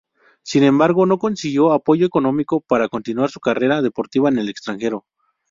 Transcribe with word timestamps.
Sin 0.41 0.63
embargo, 0.63 1.05
no 1.05 1.19
consiguió 1.19 1.71
apoyo 1.73 2.07
económico 2.07 2.59
para 2.61 2.89
continuar 2.89 3.29
su 3.29 3.39
carrera 3.39 3.83
deportiva 3.83 4.29
en 4.29 4.39
el 4.39 4.49
extranjero. 4.49 5.05